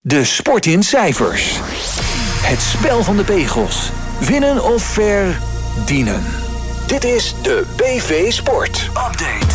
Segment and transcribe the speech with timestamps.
[0.00, 1.58] De sport in cijfers.
[2.42, 3.90] Het spel van de pegels.
[4.20, 6.22] Winnen of verdienen.
[6.86, 9.54] Dit is de BV Sport Update.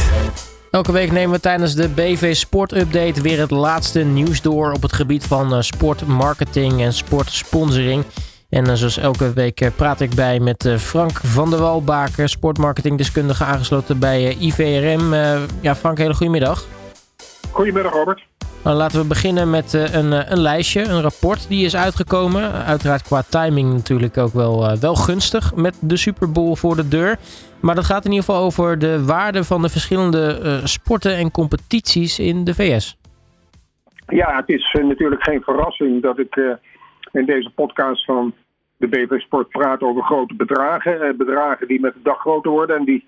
[0.71, 4.81] Elke week nemen we tijdens de BV Sport Update weer het laatste nieuws door op
[4.81, 8.03] het gebied van eh, sportmarketing en sportsponsoring.
[8.49, 13.43] En eh, zoals elke week eh, praat ik bij met Frank van der Walbaker, sportmarketingdeskundige
[13.43, 15.13] aangesloten bij IVRM.
[15.61, 16.65] Ja, Frank, hele goedemiddag.
[17.51, 18.23] Goedemiddag, Robert.
[18.63, 22.51] Nou, laten we beginnen met uh, een, een lijstje, een rapport die is uitgekomen.
[22.51, 26.87] Uiteraard qua timing natuurlijk ook wel, uh, wel gunstig met de Super Bowl voor de
[26.87, 27.17] deur.
[27.61, 32.19] Maar dat gaat in ieder geval over de waarde van de verschillende sporten en competities
[32.19, 32.97] in de VS.
[34.07, 36.35] Ja, het is natuurlijk geen verrassing dat ik
[37.11, 38.33] in deze podcast van
[38.77, 41.17] de BV Sport praat over grote bedragen.
[41.17, 43.05] bedragen die met de dag groter worden en die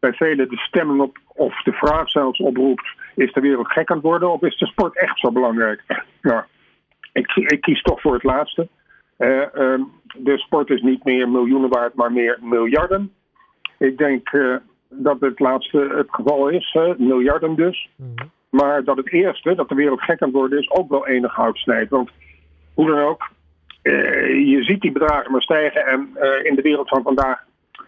[0.00, 3.96] bij velen de stemming op, of de vraag zelfs oproept: is de wereld gek aan
[3.96, 5.82] het worden of is de sport echt zo belangrijk?
[6.22, 6.42] Nou,
[7.12, 8.68] ik, ik kies toch voor het laatste.
[9.18, 9.44] Uh,
[10.14, 13.12] de sport is niet meer miljoenen waard, maar meer miljarden.
[13.78, 14.56] Ik denk uh,
[14.88, 17.88] dat het laatste het geval is, miljarden dus.
[17.96, 18.26] Mhm.
[18.50, 21.34] Maar dat het eerste, dat de wereld gek aan het worden is, ook wel enig
[21.34, 21.90] hout snijdt.
[21.90, 22.10] Want
[22.74, 23.30] hoe dan ook,
[23.82, 25.86] je ziet die bedragen maar stijgen.
[25.86, 26.08] En
[26.42, 27.44] in de wereld van vandaag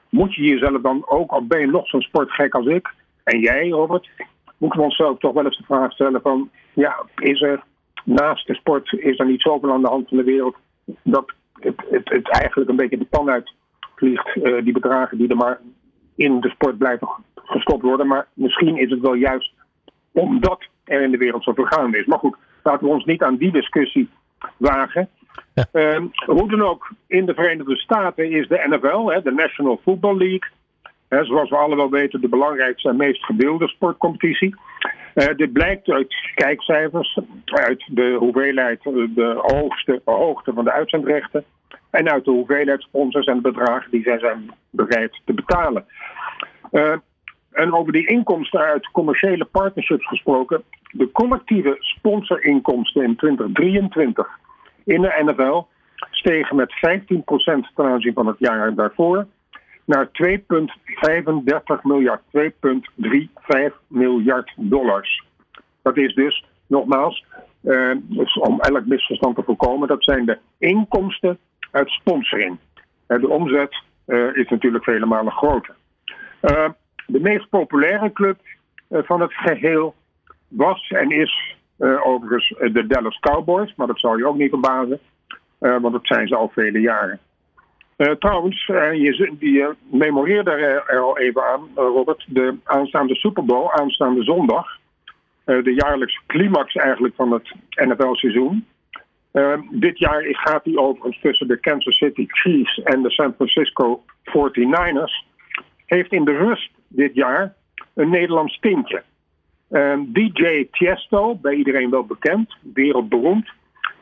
[0.09, 3.69] moet je jezelf dan ook, al ben je nog zo'n sportgek als ik, en jij
[3.69, 4.09] Robert,
[4.59, 7.62] moeten we onszelf toch wel eens de vraag stellen van, ja, is er
[8.05, 10.56] naast de sport, is er niet zoveel aan de hand van de wereld
[11.03, 13.53] dat het, het, het eigenlijk een beetje de pan uit
[13.97, 15.61] vliegt, uh, die bedragen die er maar
[16.17, 18.06] in de sport blijven gestopt worden.
[18.06, 19.53] Maar misschien is het wel juist
[20.12, 22.06] omdat er in de wereld zoveel gaande is.
[22.06, 24.09] Maar goed, laten we ons niet aan die discussie
[24.56, 25.09] wagen.
[25.72, 30.17] Uh, hoe dan ook, in de Verenigde Staten is de NFL, hè, de National Football
[30.17, 30.48] League,
[31.08, 34.55] zoals we allemaal weten, de belangrijkste en meest gedeelde sportcompetitie.
[35.14, 41.44] Uh, dit blijkt uit kijkcijfers, uit de hoeveelheid, eh, de hoogste, hoogte van de uitzendrechten
[41.91, 45.84] en uit de hoeveelheid sponsors en bedragen die zij zijn bereid te betalen.
[46.72, 46.97] Uh,
[47.53, 50.62] en over die inkomsten uit commerciele partnerships gesproken,
[50.93, 54.38] de collectieve sponsorinkomsten in 2023
[54.88, 55.66] in de NFL
[56.10, 56.75] stegen met 15%
[57.75, 59.26] ten aanzien van het jaar daarvoor
[59.84, 65.25] naar 2,35 miljard, 2,35 miljard dollars.
[65.82, 67.25] Dat is dus, nogmaals,
[67.62, 71.38] uh, dus om elk misverstand te voorkomen, dat zijn de inkomsten
[71.70, 72.59] uit sponsoring.
[73.06, 75.75] De omzet uh, is natuurlijk vele malen groter.
[77.06, 78.38] de meest populaire club
[78.91, 79.94] van het geheel
[80.49, 84.99] was en is uh, overigens de Dallas Cowboys, maar dat zal je ook niet verbazen,
[85.61, 87.19] uh, want dat zijn ze al vele jaren.
[88.19, 94.22] Trouwens, je, je memoreerde er, er, al even aan, Robert, de aanstaande Super Bowl, aanstaande
[94.22, 94.78] zondag,
[95.44, 98.67] de jaarlijkse climax eigenlijk van het NFL-seizoen.
[99.71, 105.27] dit jaar gaat die overigens tussen de Kansas City Chiefs en de San Francisco 49ers.
[105.87, 107.55] Heeft in de rust dit jaar
[107.94, 109.03] een Nederlands tintje.
[109.71, 113.51] Ehm, DJ Tiesto, bij iedereen wel bekend, wereldberoemd,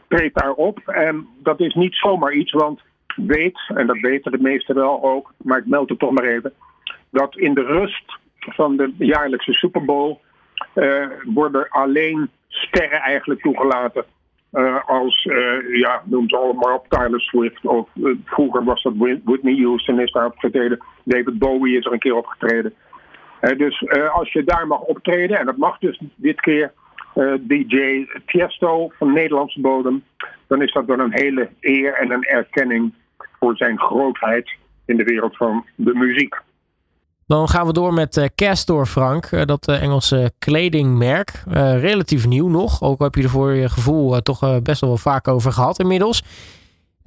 [0.09, 0.79] treedt daarop.
[0.79, 2.81] En dat is niet zomaar iets, want
[3.17, 6.53] weet, en dat weten de meesten wel ook, maar ik meld het toch maar even,
[7.11, 10.19] dat in de rust van de jaarlijkse Super Bowl
[10.75, 14.05] uh, worden alleen sterren eigenlijk toegelaten.
[14.53, 17.67] Uh, als, uh, ja, noem het allemaal op, Tyler Swift.
[17.67, 17.89] Of
[18.25, 18.93] vroeger was dat
[19.25, 20.79] Whitney Houston is daar opgetreden.
[21.05, 22.75] David Bowie is er een keer opgetreden
[23.41, 26.73] dus uh, als je daar mag optreden, en dat mag dus dit keer
[27.15, 30.05] eh, DJ Tiesto van Nederlandse bodem,
[30.47, 32.95] dan is dat dan een hele eer en een erkenning
[33.39, 34.51] voor zijn grootheid
[34.85, 36.35] in de wereld van de muziek.
[37.27, 41.43] Dan gaan we door met Castor Frank, dat Engelse kledingmerk.
[41.81, 45.53] relatief nieuw nog, ook heb je er voor je gevoel toch best wel vaak over
[45.53, 46.23] gehad inmiddels.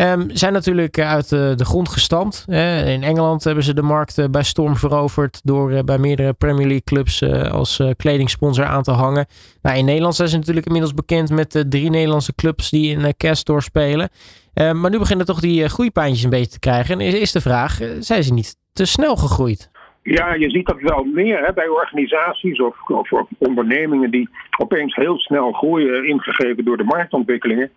[0.02, 2.46] Um, zijn natuurlijk uit de, de grond gestampt.
[2.86, 6.84] In Engeland hebben ze de markt eh, bij storm veroverd door bij meerdere Premier League
[6.84, 9.26] clubs als kledingsponsor aan te hangen.
[9.62, 13.14] Nou, in Nederland zijn ze natuurlijk inmiddels bekend met de drie Nederlandse clubs die in
[13.18, 14.10] Castor spelen.
[14.54, 17.00] Um, maar nu beginnen toch die groeipijntjes een beetje te krijgen.
[17.00, 19.70] En is, de vraag, zijn ze niet te snel gegroeid?
[20.04, 25.18] Ja, je ziet dat wel meer hè, bij organisaties of, of ondernemingen die opeens heel
[25.18, 27.72] snel groeien, ingegeven door de marktontwikkelingen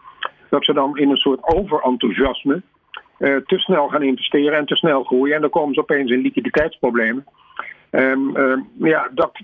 [0.53, 2.63] dat ze dan in een soort overenthousiasme
[3.19, 5.35] uh, te snel gaan investeren en te snel groeien.
[5.35, 7.25] En dan komen ze opeens in liquiditeitsproblemen.
[7.91, 9.39] Um, uh, ja, dat,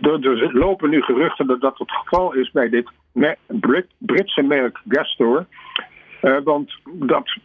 [0.00, 2.90] er, lopen nu geruchten dat dat het geval is bij dit
[3.46, 5.46] Brit, Britse merk Gastor.
[6.22, 7.38] Uh, want dat,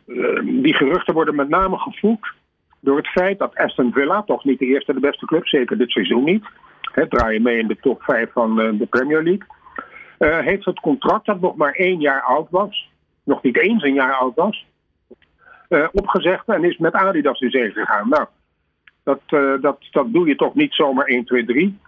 [0.44, 2.34] die geruchten worden met name gevoed
[2.80, 5.92] door het feit dat Aston Villa, toch niet de eerste de beste club, zeker dit
[5.92, 6.46] seizoen niet,
[6.92, 10.44] hè, draaien mee in de top 5 van de Premier League.
[10.44, 12.90] heeft het contract dat nog maar één jaar oud was,
[13.30, 14.66] nog niet eens een jaar oud was,
[15.92, 18.10] opgezegd en is met Adidas in zee gegaan.
[18.10, 18.26] Nou,
[19.04, 19.22] dat,
[19.62, 21.80] dat, dat doe je toch niet zomaar 1, 2, 3.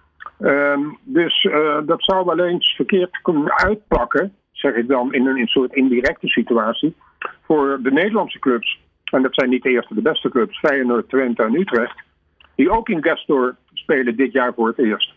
[1.04, 1.48] dus
[1.86, 5.74] dat zou wel eens verkeerd kunnen uitpakken, zeg ik dan, in een, in een soort
[5.74, 6.96] indirecte situatie,
[7.46, 8.80] voor de Nederlandse clubs.
[9.04, 12.04] En dat zijn niet de eerste de beste clubs, Feyenoord, Twente en Utrecht,
[12.56, 15.14] die ook in Gastor spelen dit jaar voor het eerst.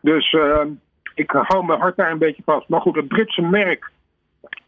[0.00, 0.60] Dus uh,
[1.14, 2.68] ik hou mijn hart daar een beetje vast.
[2.68, 3.90] Maar goed, het Britse merk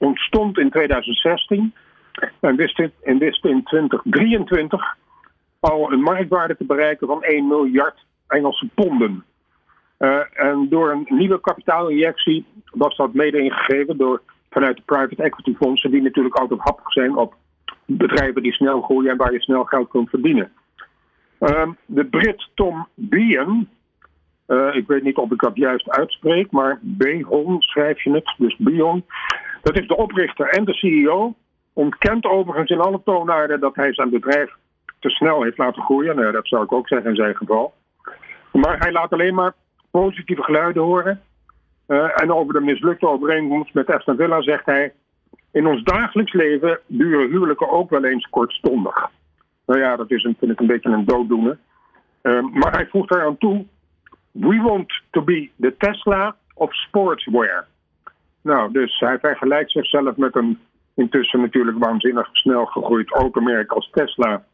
[0.03, 1.75] ontstond in 2016
[2.41, 4.97] en wist in, en wist in 2023
[5.61, 9.25] al een marktwaarde te bereiken van 1 miljard Engelse ponden.
[9.99, 15.55] Uh, en door een nieuwe kapitaalinjectie was dat mede ingegeven door, vanuit de private equity
[15.55, 17.35] fondsen, die natuurlijk altijd happig zijn op
[17.85, 20.53] bedrijven die snel groeien en waar je snel geld kunt verdienen.
[21.41, 23.69] Uh, de Brit Tom Bean,
[24.49, 28.57] uh, ik weet niet of ik dat juist uitspreek, maar Behon schrijf je het, dus
[28.57, 29.05] Bion.
[29.63, 31.35] Dat is de oprichter en de CEO.
[31.73, 34.51] Ontkent overigens in alle toonaarden dat hij zijn bedrijf
[34.99, 36.17] te snel heeft laten groeien.
[36.17, 37.75] Nou, dat zou ik ook zeggen in zijn geval.
[38.53, 39.53] Maar hij laat alleen maar
[39.91, 41.21] positieve geluiden horen.
[41.89, 44.93] Uh, en over de mislukte overeenkomst met Aston Villa zegt hij...
[45.53, 49.11] In ons dagelijks leven duren huwelijken ook wel eens kortstondig.
[49.67, 51.59] Nou ja, dat is een, vind ik een beetje een dooddoener.
[52.23, 53.67] Uh, maar hij voegt eraan toe
[54.31, 57.67] We want to be the Tesla of sportswear.
[58.43, 60.59] Nou, dus hij vergelijkt zichzelf met een
[60.95, 64.45] intussen natuurlijk waanzinnig snel gegroeid automerk als Tesla.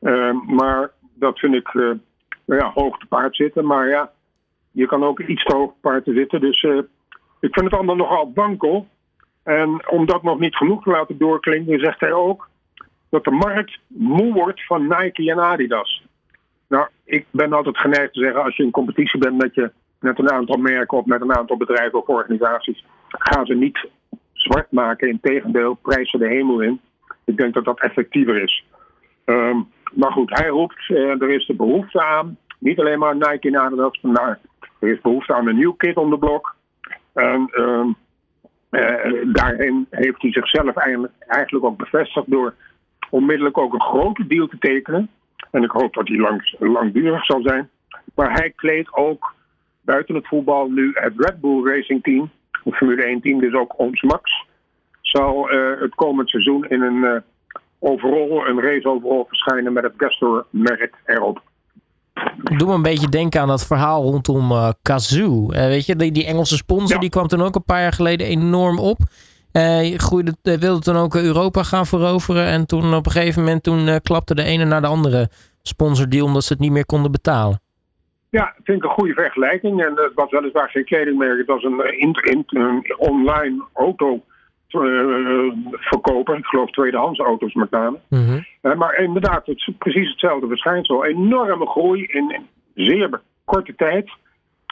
[0.00, 1.90] Uh, maar dat vind ik uh,
[2.44, 3.66] ja, hoog te paard zitten.
[3.66, 4.10] Maar ja,
[4.70, 6.40] je kan ook iets te hoog te paard zitten.
[6.40, 6.76] Dus uh,
[7.40, 8.86] ik vind het allemaal nogal wankel.
[9.42, 12.48] En om dat nog niet genoeg te laten doorklinken, zegt hij ook
[13.08, 16.04] dat de markt moe wordt van Nike en Adidas.
[16.68, 20.18] Nou, ik ben altijd geneigd te zeggen, als je in competitie bent met, je, met
[20.18, 22.84] een aantal merken of met een aantal bedrijven of organisaties,
[23.18, 23.88] gaan ze niet
[24.32, 25.08] zwart maken.
[25.08, 26.80] Integendeel, prijzen de hemel in.
[27.24, 28.64] Ik denk dat dat effectiever is.
[29.24, 33.48] Um, maar goed, hij roept, uh, er is de behoefte aan, niet alleen maar Nike
[33.48, 34.38] en Adidas, maar
[34.78, 36.54] er is behoefte aan een nieuw kit on the blok.
[37.12, 37.86] En uh,
[38.70, 42.54] uh, daarin heeft hij zichzelf eigenlijk, ook bevestigd door
[43.10, 45.10] onmiddellijk ook een grote deal te tekenen.
[45.50, 47.70] En ik hoop dat die lang, langdurig zal zijn.
[48.14, 49.34] Maar hij kleedt ook
[49.80, 52.30] buiten het voetbal nu het Red Bull Racing Team,
[52.62, 54.44] Formule 1 team, dus ook ons Max,
[55.00, 57.16] zal uh, het komend seizoen in een uh,
[57.78, 61.42] overall, een race overall verschijnen met het Gastor merk erop.
[62.42, 65.46] Doe me een beetje denken aan dat verhaal rondom uh, Kazoo.
[65.46, 67.00] weet je, die, die Engelse sponsor ja.
[67.00, 68.98] die kwam toen ook een paar jaar geleden enorm op.
[69.52, 72.46] Uh, groeide, wilde toen ook Europa gaan veroveren.
[72.46, 75.30] En toen op een gegeven moment toen, klapte de ene naar de andere
[75.62, 77.60] sponsordeal omdat ze het niet meer konden betalen.
[78.30, 79.84] Ja, vind ik een goede vergelijking.
[79.84, 81.38] En het was weliswaar geen kledingmerk.
[81.38, 84.22] Het was een, in, in, een online auto
[84.68, 86.36] uh, verkoper.
[86.36, 87.98] Ik geloof tweedehands auto's met name.
[88.08, 88.46] Mm -hmm.
[88.62, 91.04] uh, maar inderdaad, het is precies hetzelfde verschijnsel.
[91.04, 94.10] Enorme groei in, in zeer korte tijd.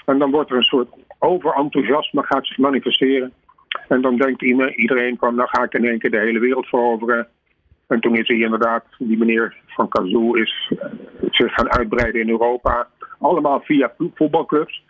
[0.05, 0.89] En dan wordt er een soort
[1.19, 3.33] overenthousiasme gaat zich manifesteren.
[3.89, 4.43] En dan denkt
[4.77, 7.29] iedereen van, nou ga ik in één keer de hele wereld veroveren.
[7.87, 10.73] En toen is hij inderdaad, die meneer van Kazoo is
[11.31, 12.89] zich gaan uitbreiden in Europa.
[13.19, 14.83] Allemaal via voetbalclubs.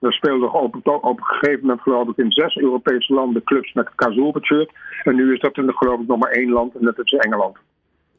[0.00, 3.88] Er speelden op, op een gegeven moment, geloof ik, in zes Europese landen clubs met
[3.94, 4.70] Kazoo op het shirt.
[5.02, 7.56] En nu is dat in, geloof ik, nog maar één land en dat is Engeland.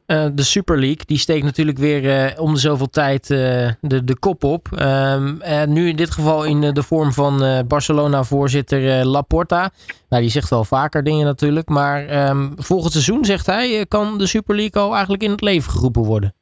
[0.06, 3.38] Uh, de Super League, die steekt natuurlijk weer uh, om de zoveel tijd uh,
[3.80, 4.68] de, de kop op.
[4.82, 5.38] Um,
[5.68, 9.70] nu in dit geval in de vorm van Barcelona-voorzitter Laporta.
[10.08, 11.68] Nou, die zegt wel vaker dingen natuurlijk.
[11.68, 15.72] Maar um, volgend seizoen, zegt hij, kan de Super League al eigenlijk in het leven
[15.72, 16.34] geroepen worden.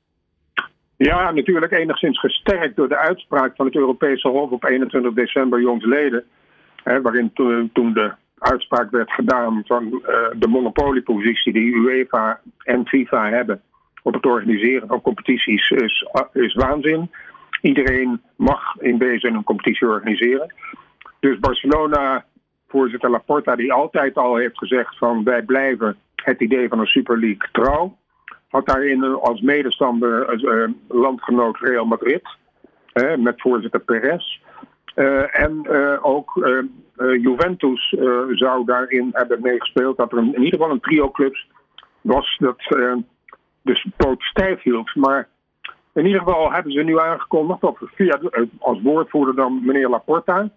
[1.04, 6.24] Ja, natuurlijk enigszins gesterkt door de uitspraak van het Europese Hof op 21 december jongsleden.
[6.82, 10.00] Hè, waarin to, toen de uitspraak werd gedaan van uh,
[10.34, 13.62] de monopoliepositie die UEFA en FIFA hebben
[14.02, 17.10] op het organiseren van competities is, is waanzin.
[17.60, 20.54] Iedereen mag in wezen een competitie organiseren.
[21.20, 22.24] Dus Barcelona,
[22.68, 27.18] voorzitter Laporta, die altijd al heeft gezegd van wij blijven het idee van een Super
[27.18, 27.96] League trouw,
[28.52, 32.22] had daarin als medestander uh, landgenoot Real Madrid,
[33.16, 34.40] met voorzitter Perez.
[34.96, 36.46] Uh, en uh, ook
[36.96, 37.94] Juventus
[38.30, 39.96] zou daarin hebben meegespeeld.
[39.96, 41.48] Dat er in ieder geval een trio clubs
[42.00, 42.76] was dat
[43.62, 44.94] dus poot stijf hield.
[44.94, 45.28] Maar
[45.92, 48.20] in ieder geval hebben ze nu aangekondigd, of via,
[48.58, 50.50] als woordvoerder dan meneer Laporta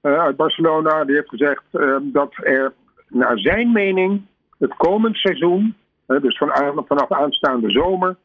[0.00, 1.64] uit Barcelona, die heeft gezegd
[2.02, 2.72] dat er
[3.08, 4.22] naar zijn mening
[4.58, 5.74] het komend seizoen,
[6.06, 8.16] dus van, vanaf aanstaande zomer,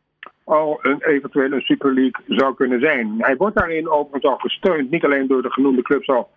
[0.44, 3.16] al een eventuele Super League zou kunnen zijn.
[3.18, 6.30] Hij wordt daarin overigens al gesteund, niet alleen door de genoemde clubs al,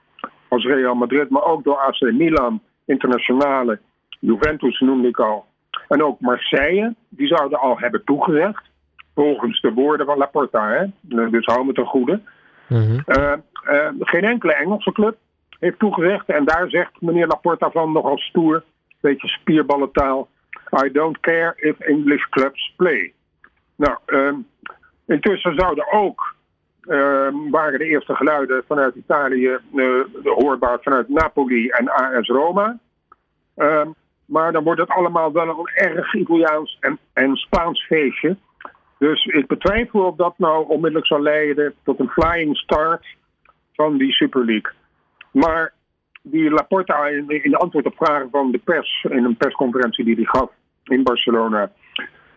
[0.49, 3.79] als Real Madrid, maar ook door AC Milan, internationale,
[4.21, 5.45] Juventus noemde ik al.
[5.89, 8.69] En ook Marseille, die zouden al hebben toegezegd.
[9.15, 10.87] Volgens de woorden van Laporta, hè?
[11.31, 12.21] dus hou me ten goede.
[12.69, 13.05] Mm
[13.99, 15.17] geen enkele Engelse club
[15.59, 16.29] heeft toegezegd.
[16.29, 18.63] En daar zegt meneer Laporta van nogal stoer,
[19.01, 20.29] beetje spierballentaal.
[20.73, 23.13] I don't care if English clubs play.
[23.77, 24.33] Nou, uh,
[25.07, 26.35] intussen zouden ook,
[26.83, 32.79] uh, waren de eerste geluiden vanuit Italië uh, hoorbaar vanuit Napoli en AS Roma.
[33.57, 33.89] Ehm,
[34.25, 38.37] maar dan wordt het allemaal wel een erg Italiaans en, en Spaans feestje.
[38.99, 43.07] Dus ik betwijfel of dat nou onmiddellijk zal leiden tot een flying start
[43.73, 44.73] van die Super League.
[45.31, 45.73] Maar
[46.23, 50.25] die Laporta in, in antwoord op vragen van de pers, in een persconferentie die hij
[50.25, 50.51] gaf
[50.91, 51.71] in Barcelona,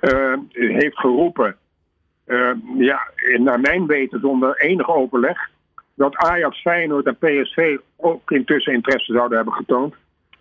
[0.01, 1.55] uh, heeft geroepen,
[2.27, 3.01] uh, ja,
[3.37, 5.49] naar mijn weten zonder enig overleg,
[5.95, 9.95] dat Ajax, Feyenoord en PSV ook intussen interesse zouden hebben getoond.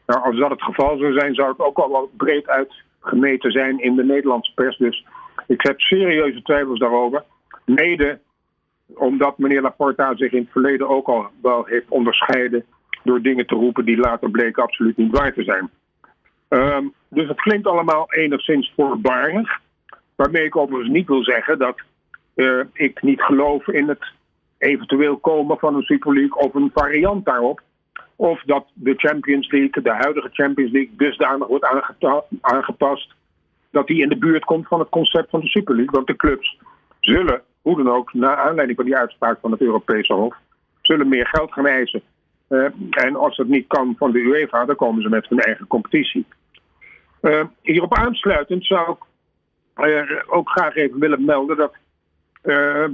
[0.07, 3.79] Nou, als dat het geval zou zijn, zou het ook al wel breed uitgemeten zijn
[3.79, 4.77] in de Nederlandse pers.
[4.77, 5.07] Dus
[5.47, 7.25] ik heb serieuze twijfels daarover.
[7.65, 8.19] Mede
[8.95, 12.65] omdat meneer Laporta zich in het verleden ook al wel heeft onderscheiden
[13.05, 15.71] door dingen te roepen die later bleken absoluut niet waar te zijn.
[16.53, 19.61] Um, dus het klinkt allemaal enigszins voorbarig.
[20.15, 21.81] Waarmee ik overigens niet wil zeggen dat
[22.35, 24.05] uh, ik niet geloof in het
[24.59, 27.61] eventueel komen van een Super League of een variant daarop.
[28.17, 31.89] Of dat de Champions League, de huidige Champions League, dusdanig wordt
[32.41, 33.15] aangepast
[33.71, 35.95] dat die in de buurt komt van het concept van de Super League.
[35.95, 36.59] Want de clubs
[37.01, 40.37] zullen, hoe dan ook, naar aanleiding van die uitspraak van het Europese Hof,
[40.81, 42.03] zullen meer geld gaan eisen.
[42.49, 45.67] Uh, en als dat niet kan van de UEFA, dan komen ze met hun eigen
[45.67, 46.27] competitie.
[47.23, 49.05] Uh, hierop aansluitend zou ik
[49.87, 51.75] uh, ook graag even willen melden dat.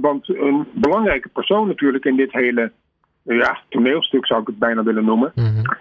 [0.01, 2.71] want een belangrijke persoon natuurlijk in dit hele
[3.23, 5.31] ja, toneelstuk zou ik het bijna willen noemen.
[5.35, 5.77] Mm -hmm.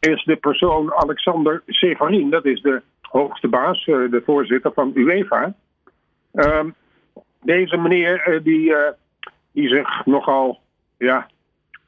[0.00, 2.30] Is de persoon Alexander Severin.
[2.30, 5.54] Dat is de hoogste baas, de voorzitter van UEFA.
[6.32, 6.70] Ehm,
[7.42, 8.74] deze meneer die,
[9.52, 10.60] die zich nogal
[10.98, 11.28] ja,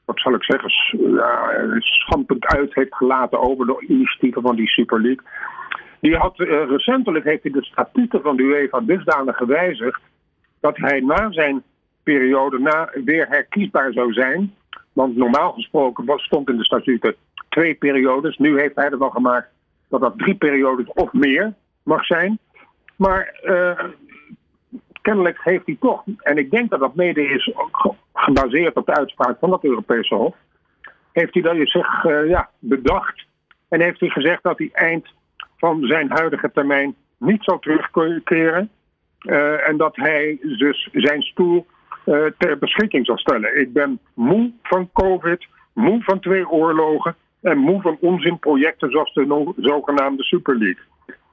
[0.04, 0.70] wat zal ik zeggen,
[1.14, 5.24] ja, schampend uit heeft gelaten over de initiatieven van die Super League.
[6.00, 10.00] Die had uh, recentelijk heeft hij de statuten van de UEFA dusdanig gewijzigd
[10.60, 11.62] dat hij na zijn
[12.02, 14.54] periode na, weer herkiesbaar zou zijn.
[14.92, 17.14] Want normaal gesproken was, stond in de statuten
[17.48, 18.36] twee periodes.
[18.36, 19.48] Nu heeft hij er wel gemaakt
[19.88, 22.38] dat dat drie periodes of meer mag zijn.
[22.96, 23.84] Maar uh,
[25.02, 27.52] kennelijk heeft hij toch, en ik denk dat dat mede is
[28.14, 30.36] gebaseerd op de uitspraak van het Europese Hof,
[31.12, 33.24] heeft hij dat zich uh, ja, bedacht
[33.68, 35.06] en heeft hij gezegd dat hij eind
[35.60, 38.70] van zijn huidige termijn niet zal terugkeren
[39.20, 41.66] uh, en dat hij dus zijn stoel
[42.06, 43.60] uh, ter beschikking zal stellen.
[43.60, 49.52] Ik ben moe van COVID, moe van twee oorlogen en moe van onzinprojecten zoals de
[49.56, 50.82] zogenaamde Super League.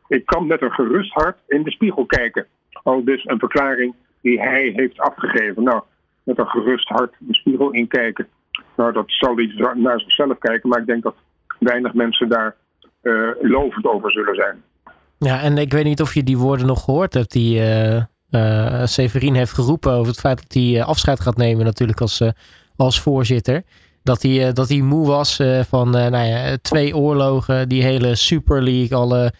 [0.07, 2.45] Ik kan met een gerust hart in de spiegel kijken.
[2.83, 5.63] Al dus een verklaring die hij heeft afgegeven.
[5.63, 5.81] Nou,
[6.23, 8.27] met een gerust hart de spiegel inkijken.
[8.75, 11.15] Nou, dat zal hij naar zichzelf kijken, maar ik denk dat
[11.59, 12.55] weinig mensen daar
[13.41, 14.63] lovend over zullen zijn.
[15.19, 17.95] Ja, en ik weet niet of je die woorden nog gehoord hebt die uh,
[18.31, 22.21] uh, Severin heeft geroepen over het feit dat hij afscheid gaat nemen natuurlijk als,
[22.75, 23.61] als voorzitter.
[24.03, 28.97] Dat hij, dat hij moe was van nou ja, twee oorlogen, die hele Super League,
[28.97, 29.31] alle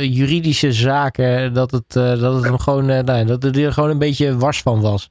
[0.00, 4.36] juridische zaken, dat het, dat het hem gewoon, nou, dat het er gewoon een beetje
[4.36, 5.10] wars van was.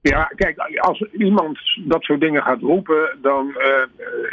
[0.00, 3.54] Ja, kijk, als iemand dat soort dingen gaat roepen, dan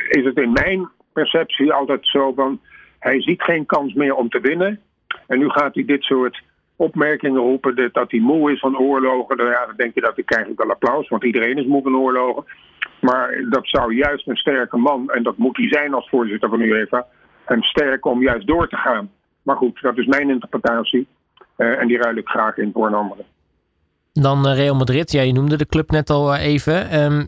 [0.09, 2.59] is het in mijn perceptie altijd zo van
[2.99, 4.79] hij ziet geen kans meer om te winnen.
[5.27, 6.41] En nu gaat hij dit soort
[6.75, 9.37] opmerkingen roepen dat hij moe is van oorlogen.
[9.37, 12.43] Ja, dan denk je dat ik ik wel applaus, want iedereen is moe van oorlogen.
[13.01, 16.61] Maar dat zou juist een sterke man, en dat moet hij zijn als voorzitter van
[16.61, 17.05] UEFA,
[17.45, 19.11] hem sterken om juist door te gaan.
[19.41, 21.07] Maar goed, dat is mijn interpretatie.
[21.57, 23.23] Uh, en die ruil ik graag in voor een andere.
[24.13, 25.11] Dan eh, Real Madrid.
[25.11, 27.01] Ja, je noemde de club net al eh, even.
[27.01, 27.25] Um,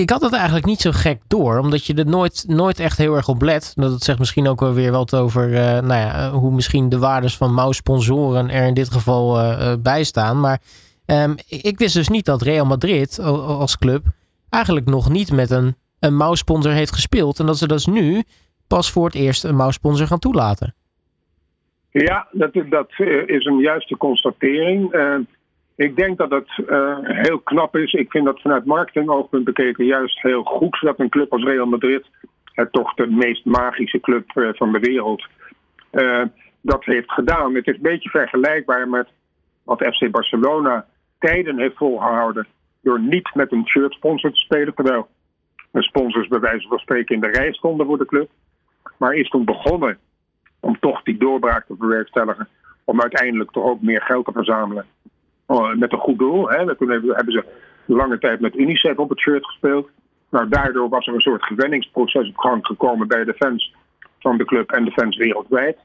[0.00, 3.14] ik had het eigenlijk niet zo gek door, omdat je er nooit, nooit echt heel
[3.14, 3.72] erg op let.
[3.76, 7.36] Dat zegt misschien ook wel weer wat over uh, nou ja, hoe misschien de waardes
[7.36, 10.40] van mouw-sponsoren er in dit geval uh, bij staan.
[10.40, 10.60] Maar
[11.06, 14.02] um, ik wist dus niet dat Real Madrid als club
[14.48, 17.38] eigenlijk nog niet met een, een mouwsponsor heeft gespeeld.
[17.38, 18.22] En dat ze dus nu
[18.66, 20.74] pas voor het eerst een mouwsponsor gaan toelaten.
[21.90, 22.90] Ja, dat, dat
[23.26, 24.94] is een juiste constatering.
[24.94, 25.14] Uh,
[25.80, 27.92] ik denk dat het uh, heel knap is.
[27.92, 32.06] Ik vind dat vanuit marketingoogpunt bekeken juist heel goed dat een club als Real Madrid,
[32.44, 35.26] het toch de meest magische club uh, van de wereld,
[35.92, 36.22] uh,
[36.60, 37.54] dat heeft gedaan.
[37.54, 39.08] Het is een beetje vergelijkbaar met
[39.64, 40.86] wat FC Barcelona
[41.18, 42.46] tijden heeft volgehouden
[42.82, 45.08] door niet met een shirt sponsor te spelen, terwijl
[45.72, 48.30] sponsors bij wijze van spreken in de rij stonden voor de club.
[48.96, 49.98] Maar is toen begonnen
[50.60, 52.48] om toch die doorbraak te bewerkstelligen.
[52.84, 54.86] Om uiteindelijk toch ook meer geld te verzamelen.
[55.50, 56.48] Oh, met een goed doel.
[56.48, 56.56] Hè.
[56.56, 57.44] Hebben ze
[57.86, 59.88] lange tijd met UNICEF op het shirt gespeeld.
[60.30, 63.74] Nou, daardoor was er een soort gewenningsproces op gang gekomen bij de fans
[64.18, 65.78] van de club en de fans wereldwijd.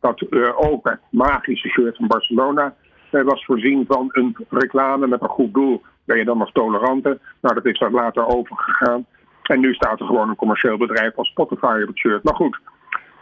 [0.00, 2.74] Dat uh, ook het magische shirt van Barcelona
[3.12, 5.82] uh, was voorzien van een reclame met een goed doel.
[6.04, 7.18] Ben je dan nog toleranter?
[7.40, 9.06] Nou, dat is daar later overgegaan.
[9.42, 12.22] En nu staat er gewoon een commercieel bedrijf als Spotify op het shirt.
[12.22, 12.58] Maar goed,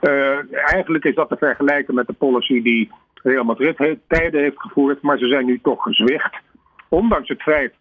[0.01, 2.91] uh, eigenlijk is dat te vergelijken met de policy die
[3.27, 5.03] Real Madrid tijden heeft gevoerd.
[5.03, 6.35] Maar ze zijn nu toch gezwicht.
[6.89, 7.75] Ondanks het feit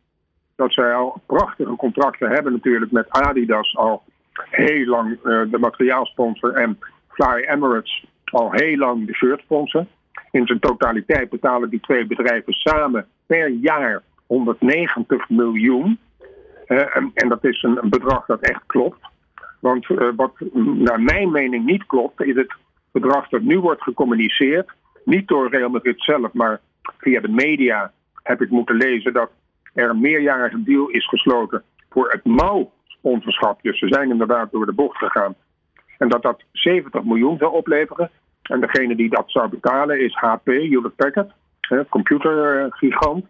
[0.55, 6.53] dat zij al prachtige contracten hebben natuurlijk met Adidas al heel lang uh, de materiaalsponsor
[6.53, 9.85] en Fly Emirates al heel lang de shirtsponsor.
[10.31, 15.99] In zijn totaliteit betalen die twee bedrijven samen per jaar 190 miljoen.
[16.67, 18.99] Uh, en, en, dat is een, bedrag dat echt klopt.
[19.59, 20.33] Want uh, wat
[20.63, 22.53] naar mijn mening niet klopt, is het
[22.91, 24.69] bedrag dat nu wordt gecommuniceerd.
[25.05, 26.59] Niet door Real Madrid zelf, maar
[26.97, 27.91] via de media
[28.23, 29.29] heb ik moeten lezen dat
[29.73, 33.61] er een meerjarige deal is gesloten voor het mouwsponsorschap.
[33.61, 35.35] Dus ze zijn inderdaad door de bocht gegaan.
[35.97, 38.11] En dat dat 70 miljoen zou opleveren.
[38.41, 41.31] En degene die dat zou betalen is HP, Hewlett Packard,
[41.89, 43.25] computergigant.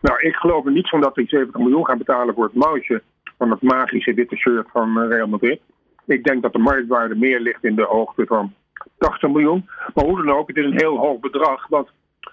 [0.00, 3.02] Nou, ik geloof er niet van dat die 70 miljoen gaan betalen voor het mouwtje
[3.38, 5.60] van het magische witte shirt van Real Madrid.
[6.06, 8.54] Ik denk dat de marktwaarde meer ligt in de hoogte van
[8.98, 9.68] 80 miljoen.
[9.94, 11.68] Maar hoe dan ook, het is een heel hoog bedrag.
[11.68, 11.88] Want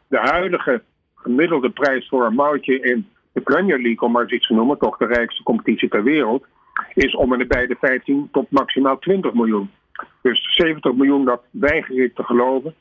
[0.07, 0.81] de huidige
[1.15, 4.77] gemiddelde prijs voor een mouwtje in de Premier League, om maar eens iets te noemen,
[4.77, 6.45] toch de rijkste competitie ter wereld,
[6.93, 9.71] is om en bij de 15 tot maximaal 20 miljoen.
[10.21, 12.75] Dus 70 miljoen, dat weiger ik te geloven.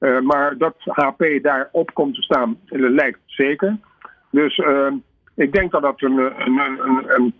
[0.00, 3.76] Uh, maar dat HP daar op komt te staan, lijkt zeker.
[4.30, 4.92] Dus uh,
[5.34, 7.34] ik denk dat dat een, een, een, een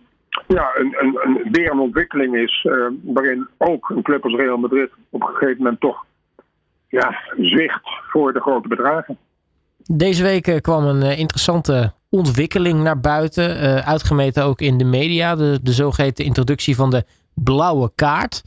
[0.47, 2.65] ja, een, een, een, weer ontwikkeling is.
[2.69, 6.05] Uh, waarin ook een club als Real Madrid op een gegeven moment toch
[6.87, 9.17] ja, zwicht voor de grote bedragen.
[9.91, 13.83] Deze week kwam een interessante ontwikkeling naar buiten.
[13.85, 15.35] Uitgemeten ook in de media.
[15.35, 18.43] De, de zogeheten introductie van de blauwe kaart.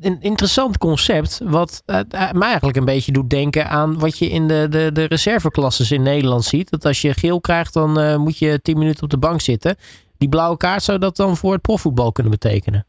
[0.00, 1.40] Een interessant concept.
[1.44, 5.90] Wat mij eigenlijk een beetje doet denken aan wat je in de, de, de reserveklasses
[5.90, 6.70] in Nederland ziet.
[6.70, 9.76] Dat als je geel krijgt, dan moet je 10 minuten op de bank zitten.
[10.18, 12.86] Die blauwe kaart zou dat dan voor het profvoetbal kunnen betekenen?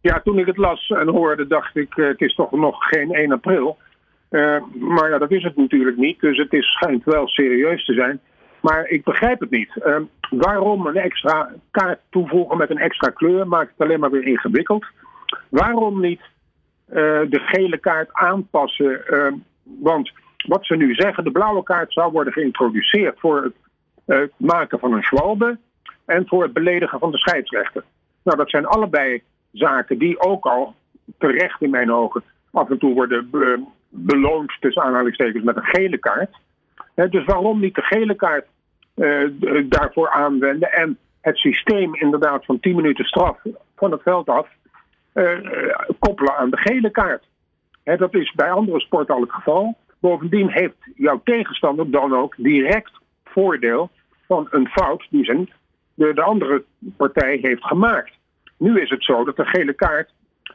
[0.00, 3.32] Ja, toen ik het las en hoorde, dacht ik: het is toch nog geen 1
[3.32, 3.78] april.
[4.78, 6.20] maar ja, dat is het natuurlijk niet.
[6.20, 8.20] Dus het is, schijnt wel serieus te zijn.
[8.60, 9.70] Maar ik begrijp het niet.
[9.76, 9.96] Uh,
[10.30, 14.86] waarom een extra kaart toevoegen met een extra kleur maakt het alleen maar weer ingewikkeld.
[15.48, 16.20] Waarom niet
[17.30, 19.00] de gele kaart aanpassen?
[19.62, 20.12] Want
[20.46, 23.52] wat ze nu zeggen, de blauwe kaart zou worden geïntroduceerd voor
[24.06, 25.58] het maken van een schwalbe
[26.08, 27.84] en voor het beledigen van de scheidsrechter.
[28.22, 30.74] Nou, dat zijn allebei zaken die ook al
[31.18, 33.30] terecht in mijn ogen af en toe worden
[33.88, 36.36] beloond tussen aanhalingstekens met een gele kaart
[37.06, 38.46] dus waarom niet de gele kaart
[38.94, 39.28] uh,
[39.64, 43.38] daarvoor aanwenden en het systeem inderdaad van 10 minuten straf
[43.76, 44.48] van het veld af
[45.14, 45.38] uh,
[45.98, 47.26] koppelen aan de gele kaart?
[47.84, 49.76] dat is bij andere sporten al het geval.
[50.00, 52.92] Bovendien heeft jouw tegenstander dan ook direct
[53.24, 53.90] voordeel
[54.26, 55.50] van een fout die zijn,
[55.98, 56.64] de, de andere
[56.96, 58.12] partij heeft gemaakt.
[58.58, 60.10] Nu is het zo dat de gele kaart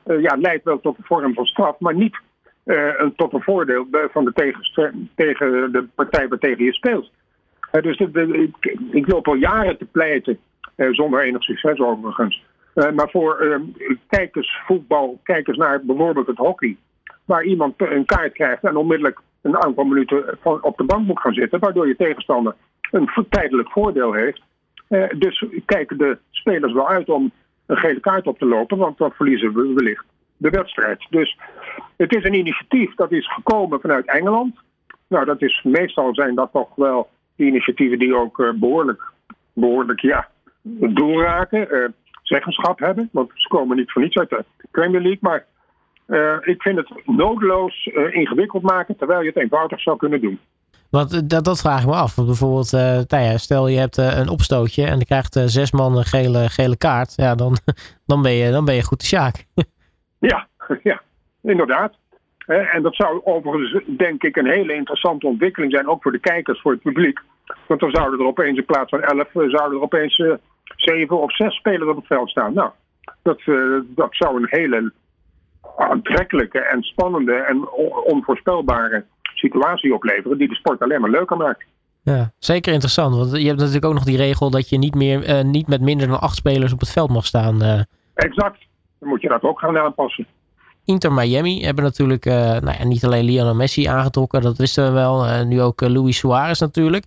[0.05, 2.19] ja, leidt wel tot een vorm van straf, maar niet
[2.65, 4.33] uh, tot een voordeel van de
[5.15, 7.11] tegen, de partij waartegen je speelt.
[7.71, 10.39] Uh, dus ik, ik, loop al jaren te pleiten,
[10.75, 12.43] uh, zonder enig succes overigens.
[12.73, 13.61] maar voor
[14.07, 16.77] kijkers voetbal, kijkers naar bijvoorbeeld het hockey,
[17.25, 21.33] waar iemand een kaart krijgt en onmiddellijk een aantal minuten op de bank moet gaan
[21.33, 22.55] zitten, waardoor je tegenstander
[22.91, 24.41] een tijdelijk voordeel heeft.
[25.17, 27.31] Dus kijken de spelers wel uit om
[27.65, 30.05] een gele kaart op te lopen, want dan verliezen we wellicht
[30.37, 31.05] de wedstrijd.
[31.09, 31.37] Dus
[31.97, 34.55] het is een initiatief dat is gekomen vanuit Engeland.
[35.07, 39.11] Nou, dat is meestal zijn dat toch wel initiatieven die ook uh, behoorlijk,
[39.53, 40.27] behoorlijk ja,
[40.89, 41.87] doorraken, uh,
[42.21, 43.09] zeggenschap hebben.
[43.11, 45.19] Want ze komen niet voor niets uit de Premier League.
[45.21, 45.45] Maar
[46.41, 50.39] ik vind het nodeloos ingewikkeld maken, terwijl je het eenvoudig zou kunnen doen.
[50.93, 52.15] Want dat, dat vraag ik me af.
[52.15, 56.49] bijvoorbeeld, nou ja, stel je hebt een opstootje en je krijgt zes man een gele,
[56.49, 57.13] gele kaart.
[57.15, 57.57] Ja, dan,
[58.11, 59.45] dan, ben je, dan ben je goed de sjaak.
[60.19, 60.47] Ja,
[60.91, 61.01] ja,
[61.41, 61.93] inderdaad.
[62.45, 66.61] En dat zou overigens, denk ik, een hele interessante ontwikkeling zijn, ook voor de kijkers,
[66.61, 67.19] voor het publiek.
[67.67, 70.33] Want dan zouden er opeens in plaats van elf, eh, zouden er opeens uh,
[70.75, 72.53] zeven of zes spelers op het veld staan.
[72.53, 72.71] Nou,
[73.21, 74.91] dat, uh, dat zou een hele
[75.77, 77.69] aantrekkelijke en spannende en
[78.05, 79.05] onvoorspelbare
[79.47, 81.63] situatie opleveren, die de sport alleen maar leuker maakt.
[82.01, 83.15] Ja, zeker interessant.
[83.15, 86.07] Want je hebt natuurlijk ook nog die regel dat je niet, meer, niet met minder
[86.07, 87.61] dan acht spelers op het veld mag staan.
[88.13, 88.57] Exact.
[88.99, 90.27] Dan moet je dat ook gaan aanpassen.
[90.85, 95.45] Inter Miami hebben natuurlijk nou ja, niet alleen Lionel Messi aangetrokken, dat wisten we wel.
[95.45, 97.05] nu ook Luis Suarez natuurlijk.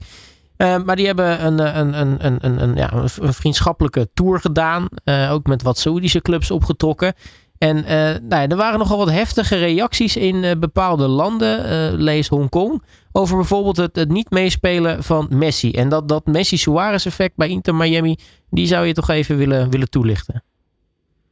[0.56, 4.88] Maar die hebben een, een, een, een, een, ja, een vriendschappelijke tour gedaan.
[5.30, 7.14] Ook met wat Saoedische clubs opgetrokken.
[7.58, 13.36] En uh, nou er waren nogal wat heftige reacties in bepaalde landen, lees Hongkong, over
[13.36, 15.70] bijvoorbeeld het, niet meespelen van Messi.
[15.72, 18.16] En dat, dat Messi-Suarez effect bij Inter Miami,
[18.50, 20.42] die zou je toch even willen, willen toelichten.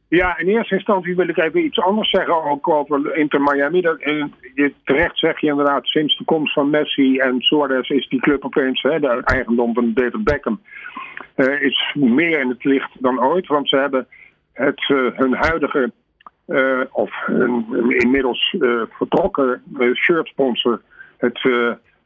[0.07, 3.81] Ja, in eerste instantie wil ik even iets anders zeggen ook over Inter Miami.
[3.81, 8.19] Dat, je, terecht zeg je inderdaad, sinds de komst van Messi en Suarez is die
[8.19, 10.61] club opeens, hè, de eigendom van David Beckham,
[11.35, 13.47] uh, is meer in het licht dan ooit.
[13.47, 14.07] Want ze hebben
[14.53, 15.91] het, uh, hun huidige,
[16.47, 18.55] uh, of hun, inmiddels
[18.89, 20.81] vertrokken shirtsponsor,
[21.17, 21.41] het,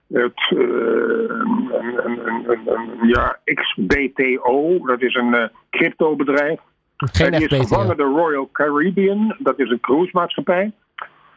[0.08, 1.71] het een,
[2.06, 6.60] een, een, ja, XBTO, dat is een cryptobedrijf.
[6.97, 10.71] Geen die is gevangen de Royal Caribbean, dat is een cruisemaatschappij.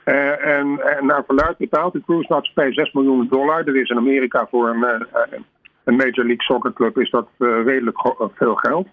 [0.05, 3.65] Uh, en, en naar verluid betaalt de cruisemaatschappij 6 miljoen dollar.
[3.65, 5.39] Dat is in Amerika voor een, uh,
[5.85, 7.99] een Major League Soccer club is dat uh, redelijk
[8.35, 8.87] veel geld.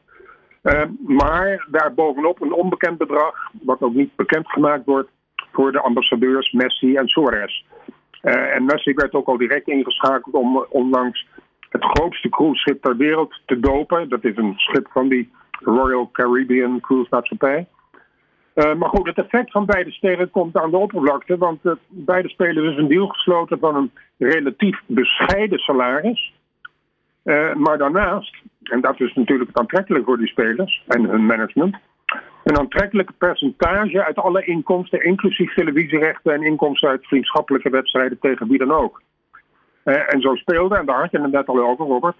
[1.07, 5.09] Maar daarbovenop een onbekend bedrag, wat ook niet bekendgemaakt wordt,
[5.51, 7.63] voor de ambassadeurs Messi en Suarez.
[8.21, 11.27] en Messi werd ook al direct ingeschakeld om onlangs
[11.69, 14.09] het grootste cruiseschip ter wereld te dopen.
[14.09, 17.67] Dat is een schip van die Royal Caribbean Cruise Maatschappij.
[18.55, 21.37] Uh, maar goed, het effect van beide sterren komt aan de oppervlakte.
[21.37, 26.33] Want beide spelen dus een deal gesloten van een relatief bescheiden salaris.
[27.53, 28.35] Maar daarnaast,
[28.69, 31.75] en dat is natuurlijk aantrekkelijk voor die spelers en hun management.
[32.43, 38.57] Een aantrekkelijk percentage uit alle inkomsten, inclusief televisierechten en inkomsten uit vriendschappelijke wedstrijden tegen wie
[38.57, 39.01] dan ook.
[39.83, 42.17] en zo speelde, en daar had je het net al over, Robert,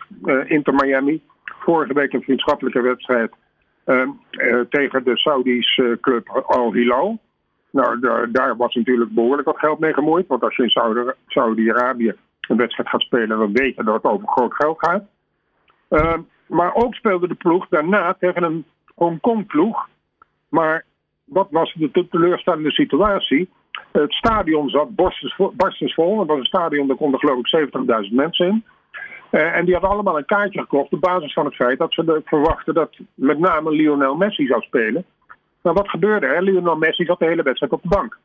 [0.47, 3.31] Inter Miami vorige week een vriendschappelijke wedstrijd
[3.85, 7.19] uh, uh, tegen de Saudische club Al Hilal.
[7.71, 7.99] Nou,
[8.31, 10.27] daar, was natuurlijk behoorlijk wat geld mee gemoeid.
[10.27, 14.27] Want als je in Saudi-Arabië een wedstrijd gaat spelen, dan weet je dat het over
[14.27, 15.03] groot geld gaat.
[15.89, 16.17] Uh,
[16.49, 19.87] maar ook speelde de ploeg daarna tegen een Hongkong-ploeg.
[20.49, 20.85] Maar
[21.23, 23.49] wat was de teleurstellende situatie?
[23.91, 24.95] Het stadion zat
[25.55, 26.19] barstensvol.
[26.19, 27.69] Het was een stadion, daar konden geloof ik
[28.09, 28.63] 70.000 mensen in.
[29.31, 32.21] Uh, en die hadden allemaal een kaartje gekocht op basis van het feit dat ze
[32.25, 35.05] verwachten dat met name Lionel Messi zou spelen.
[35.61, 36.41] Maar wat gebeurde er?
[36.41, 38.17] Lionel Messi zat de hele wedstrijd op de bank.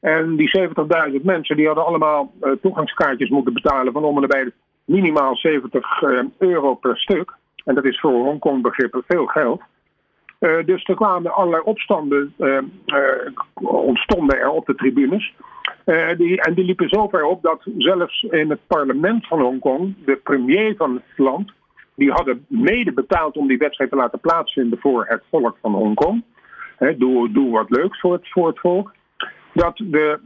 [0.00, 4.52] En die 70.000 mensen die hadden allemaal uh, toegangskaartjes moeten betalen van om en bij
[4.84, 7.37] minimaal 70 uh, eh, euro per stuk.
[7.68, 9.62] En dat is voor Hongkong begrippen veel geld.
[10.38, 12.34] dus er kwamen allerlei opstanden,
[13.62, 15.34] ontstonden er op de tribunes.
[16.16, 20.16] Die, en die liepen zo ver op dat zelfs in het parlement van Hongkong, de
[20.16, 21.52] premier van het land,
[21.94, 26.24] die hadden mede betaald om die wedstrijd te laten plaatsvinden voor het volk van Hongkong.
[26.96, 28.94] Doe, doe wat leuks voor het, volk.
[29.52, 30.18] Dat de,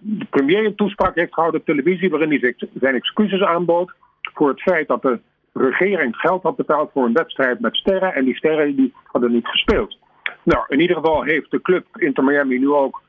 [0.00, 3.92] de premier een toespraak heeft gehouden op televisie waarin hij zijn excuses aanbood
[4.34, 5.18] voor het feit dat de
[5.56, 9.46] regering geld had betaald voor een wedstrijd met sterren en die sterren die hadden niet
[9.46, 9.98] gespeeld.
[10.42, 13.02] Nou, in ieder geval heeft de club Inter Miami nu ook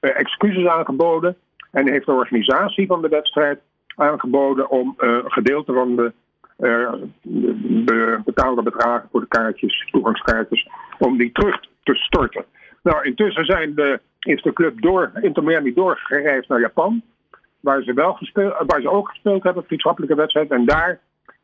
[0.00, 1.36] uh, excuses aangeboden.
[1.70, 3.60] En heeft de organisatie van de wedstrijd
[3.96, 6.12] aangeboden om uh, een gedeelte van de,
[6.58, 6.92] uh,
[7.84, 12.44] de, betaalde bedragen voor de kaartjes, toegangskaartjes, om die terug te storten.
[12.82, 17.02] Nou, intussen zijn de, is de club door, Inter Miami doorgereisd naar Japan,
[17.60, 20.50] waar ze, wel gespeeld, waar ze ook gespeeld hebben, vriendschappelijke wedstrijd.
[20.50, 21.00] En daar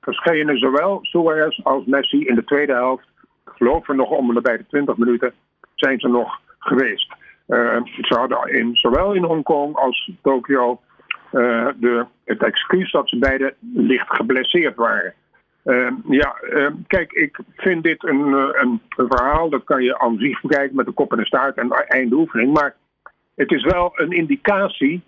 [0.07, 3.07] verschenen zowel Suarez als Messi in de tweede helft.
[3.45, 5.33] Ik geloof nog om de bij de 20 minuten
[5.75, 7.15] zijn ze nog geweest.
[7.49, 10.81] Uh, ze hadden in, zowel in Hongkong als Tokio
[11.33, 15.15] uh, de, het excuus dat ze beide licht geblesseerd waren.
[15.65, 16.37] Uh, ja,
[16.87, 20.87] kijk, ik vind dit een, een, een, verhaal, dat kan je aan zich bekijken met
[20.87, 22.53] de kop en de staart en einde oefening.
[22.53, 22.75] Maar
[23.35, 25.03] het is wel een indicatie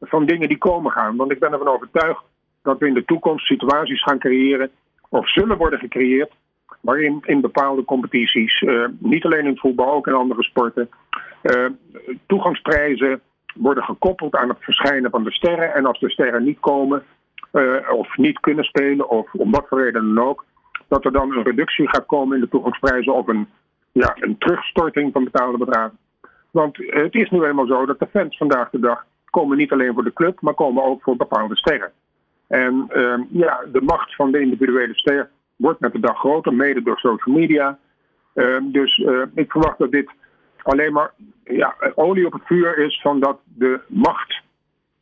[0.00, 1.16] van dingen die komen gaan.
[1.16, 2.22] Want ik ben ervan overtuigd
[2.62, 4.70] dat we in de toekomst situaties gaan creëren,
[5.08, 6.32] of zullen worden gecreëerd,
[6.80, 8.64] waarin in bepaalde competities,
[8.98, 10.88] niet alleen in voetbal, ook in andere sporten,
[11.42, 11.66] uh,
[12.26, 13.20] toegangsprijzen
[13.54, 15.74] worden gekoppeld aan het verschijnen van de sterren.
[15.74, 17.02] En als de sterren niet komen,
[17.52, 20.44] uh, of niet kunnen spelen, of om wat voor reden dan ook,
[20.88, 23.48] dat er dan een reductie gaat komen in de toegangsprijzen of een,
[23.92, 25.98] ja, een terugstorting van betaalde bedragen.
[26.50, 29.94] Want het is nu eenmaal zo dat de fans vandaag de dag komen niet alleen
[29.94, 31.92] voor de club, maar komen ook voor bepaalde sterren.
[32.52, 36.82] En uh, ja, de macht van de individuele ster wordt met de dag groter, mede
[36.82, 37.78] door social media.
[38.34, 40.10] Uh, dus uh, ik verwacht dat dit
[40.62, 41.12] alleen maar
[41.44, 44.42] ja, olie op het vuur is van dat de macht,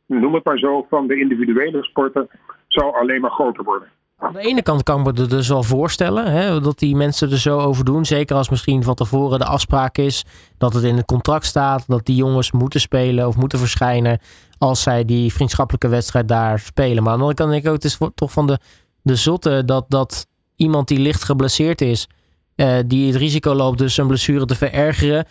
[0.05, 2.29] noem het maar zo, van de individuele sporten
[2.67, 3.87] zal alleen maar groter worden.
[4.21, 7.31] Aan de ene kant kan ik me er dus wel voorstellen hè, dat die mensen
[7.31, 8.05] er zo over doen.
[8.05, 10.25] Zeker als misschien van tevoren de afspraak is
[10.57, 14.19] dat het in het contract staat dat die jongens moeten spelen of moeten verschijnen
[14.57, 17.03] als zij die vriendschappelijke wedstrijd daar spelen.
[17.03, 18.59] Maar kant denk ik ook, het is toch van de,
[19.01, 22.07] de zotte dat, dat iemand die licht geblesseerd is,
[22.55, 25.25] eh, die het risico loopt dus zijn blessure te verergeren,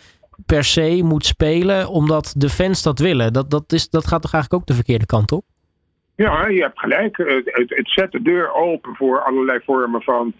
[0.45, 3.33] per se moet spelen omdat de fans dat willen.
[3.33, 5.45] Dat, dat, is, dat gaat toch eigenlijk ook de verkeerde kant op?
[6.21, 7.17] Ja, je hebt gelijk.
[7.17, 10.33] Het, het, zet de deur open voor allerlei vormen van,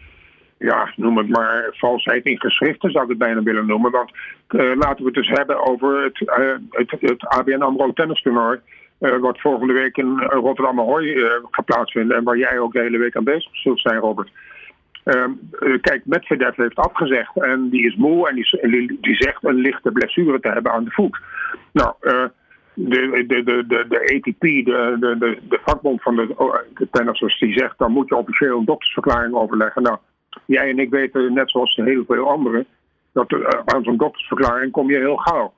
[0.58, 3.92] ja, noem het maar, valsheid in geschriften zou ik het bijna willen noemen.
[3.92, 4.12] Want
[4.50, 8.60] uh, laten we het dus hebben over het, uh, het, het ABN AMRO tennistoernooi.
[9.00, 12.18] Uh, wat volgende week in Rotterdam Ahoy gaat plaatsvinden.
[12.18, 14.30] En waar jij ook de hele week aan bezig zult zijn, Robert.
[15.04, 15.32] Ehm,
[15.82, 20.40] kijk, Medvedev heeft afgezegd en die is moe en die, die, zegt een lichte blessure
[20.40, 21.18] te hebben aan de voet.
[21.72, 21.94] Nou,
[22.74, 26.56] de, de, de, de, de ATP, de, de, de, de vakbond van de, oh,
[26.92, 29.82] tennissers, die zegt dan moet je officieel een doktersverklaring overleggen.
[29.82, 29.98] Nou,
[30.46, 32.66] jij en ik weten, net zoals heel veel anderen,
[33.14, 35.54] dat uh, aan zo'n doktersverklaring kom je heel gauw.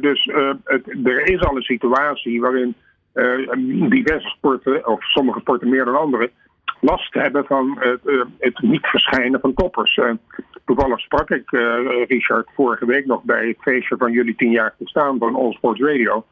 [0.00, 0.30] dus
[0.64, 2.74] het, er is al een situatie waarin
[3.14, 3.48] uh,
[3.90, 6.30] diverse sporten, of sommige sporten meer dan andere,
[6.80, 8.00] last hebben van het,
[8.38, 10.00] het niet verschijnen van toppers.
[10.64, 11.50] toevallig sprak ik
[12.08, 15.80] Richard vorige week nog bij het feestje van jullie tien jaar bestaan van All Sports
[15.80, 16.24] Radio.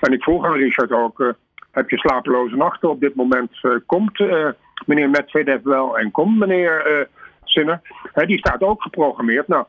[0.00, 1.28] En ik vroeg aan Richard ook, uh,
[1.70, 3.58] heb je slapeloze nachten op dit moment?
[3.62, 4.48] Uh, komt uh,
[4.86, 7.08] meneer Medvedev wel en komt meneer
[7.44, 7.80] Sinner?
[8.14, 9.48] die staat ook geprogrammeerd.
[9.48, 9.64] Nou,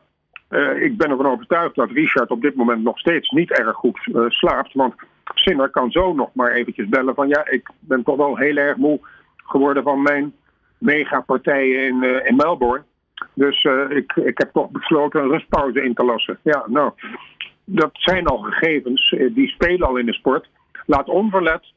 [0.80, 4.72] ik ben ervan overtuigd dat Richard op dit moment nog steeds niet erg goed slaapt.
[4.72, 4.94] Want
[5.34, 8.76] Sinner kan zo nog maar eventjes bellen van ja, ik ben toch wel heel erg
[8.76, 9.00] moe
[9.36, 10.34] geworden van mijn
[10.78, 12.84] megapartijen in, in Melbourne.
[13.34, 16.38] Dus ik, ik heb toch besloten een rustpauze in te lassen.
[16.42, 16.92] Ja, nou,
[17.64, 20.48] dat zijn al gegevens, eh, die spelen al in de sport.
[20.86, 21.72] Laat onverlet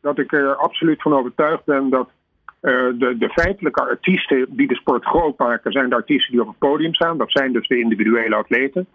[0.00, 2.10] dat ik er absoluut van overtuigd ben dat
[2.62, 6.46] uh, de, de, feitelijke artiesten die de sport groot maken, zijn de artiesten die op
[6.46, 7.18] het podium staan.
[7.18, 8.86] Dat zijn dus de individuele atleten.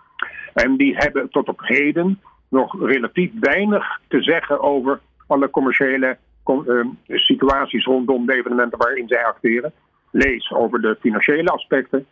[0.53, 6.85] En die hebben tot op heden nog relatief weinig te zeggen over alle commerciële uh,
[7.07, 9.73] situaties rondom de evenementen waarin zij acteren.
[10.11, 12.05] Lees over de financiële aspecten.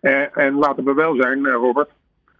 [0.00, 1.90] En laten we wel zijn, Robert,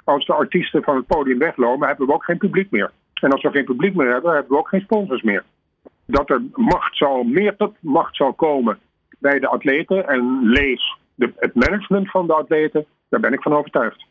[0.05, 2.91] als de artiesten van het podium weglopen, hebben we ook geen publiek meer.
[3.15, 5.45] En als we geen publiek meer hebben, hebben we ook geen sponsors meer.
[6.07, 8.79] Dat er macht zal, meer tot macht zal komen
[9.19, 13.53] bij de atleten en lees de, het management van de atleten, daar ben ik van
[13.53, 14.05] overtuigd.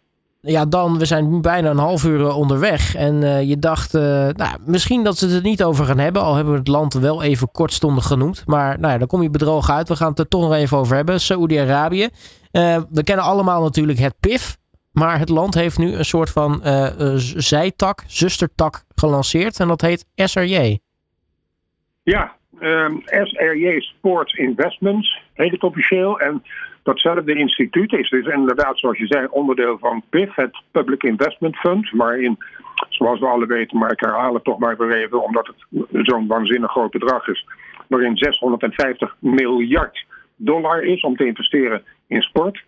[0.45, 2.95] Ja, dan, we zijn bijna een half uur eh, onderweg.
[2.95, 6.21] En uh, je dacht, uh, nou, misschien dat ze het er niet over gaan hebben.
[6.21, 8.45] Al hebben we het land wel even kortstondig genoeg.
[8.45, 9.87] Maar nou ja, dan kom je bedrogen uit.
[9.89, 11.19] We gaan het er toch nog even over hebben.
[11.19, 12.09] Saoedi-Arabië.
[12.91, 14.57] We kennen allemaal natuurlijk het PIF.
[14.93, 16.87] Maar het land heeft nu een soort van uh,
[17.35, 19.59] zijtak, zustertak gelanceerd.
[19.59, 20.79] En dat heet SRJ.
[22.03, 26.19] Ja, um, ehm, SRJ Sports Investments heet het officieel.
[26.19, 26.43] En
[26.83, 31.89] datzelfde instituut is dus inderdaad, zoals je zei, onderdeel van PIF, het Public Investment Fund.
[31.91, 32.37] Waarin,
[32.89, 36.27] zoals we alle weten, maar ik herhaal het toch maar weer even, omdat het zo'n
[36.27, 37.45] waanzinnig groot bedrag is.
[37.87, 42.63] Waarin 650 miljard dollar is om te investeren in sport.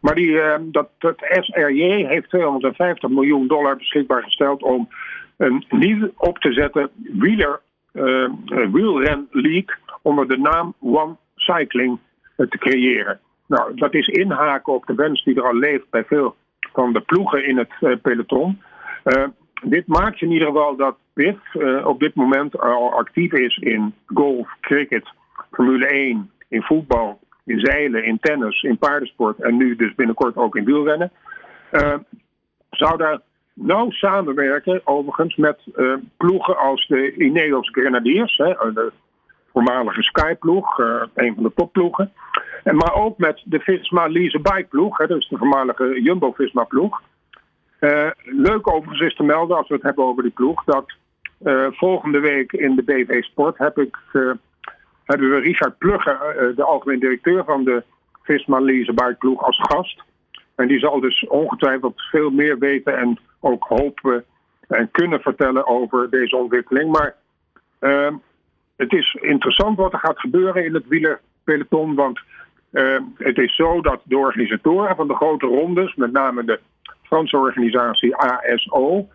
[0.00, 4.88] Maar die, uh, dat, dat SRJ heeft 250 miljoen dollar beschikbaar gesteld om
[5.36, 7.60] een nieuw op te zetten wieler,
[7.92, 8.28] uh,
[8.72, 11.98] wielren league onder de naam One Cycling
[12.36, 13.20] te creëren.
[13.46, 16.36] Nou, dat is inhaken op de wens die er al leeft bij veel
[16.72, 18.62] van de ploegen in het peloton.
[19.62, 24.48] dit maakt in ieder geval dat PIF op dit moment al actief is in golf,
[24.60, 25.08] cricket,
[25.50, 30.56] Formule 1, in voetbal, in zeilen, in tennis, in paardensport en nu dus binnenkort ook
[30.56, 31.10] in wielrennen.
[31.72, 31.94] Uh,
[32.70, 33.20] zou daar
[33.54, 38.92] nauw samenwerken, overigens, met uh, ploegen als de Ineos Grenadiers, hè, de
[39.52, 42.12] voormalige Sky-ploeg, uh, een van de topploegen.
[42.64, 47.02] En maar ook met de Visma Lease Bike ploeg, hè, dus de voormalige Jumbo-Visma ploeg.
[48.24, 50.92] leuk overigens is te melden, als we het hebben over die ploeg, dat
[51.70, 53.96] volgende week in de BV Sport heb ik
[55.10, 57.82] hebben we Richard Plugge, eh, de algemeen directeur van de
[58.22, 60.02] Visma Leasebike als gast.
[60.54, 64.24] En die zal dus ongetwijfeld veel meer weten en ook hopen
[64.68, 66.92] en kunnen vertellen over deze ontwikkeling.
[66.92, 67.14] Maar
[67.80, 68.12] uh,
[68.76, 71.94] het is interessant wat er gaat gebeuren in het wielerpeloton.
[71.94, 72.20] Want
[72.72, 76.60] uh, het is zo dat de organisatoren van de grote rondes, met name de
[77.02, 79.08] Franse organisatie ASO,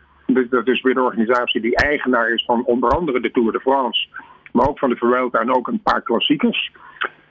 [0.49, 4.07] dat is weer de organisatie die eigenaar is van onder andere de Tour de France
[4.55, 6.71] maar ook van de Vuelta en ook een paar klassiekers.